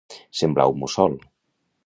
[0.39, 1.19] Semblar un mussol.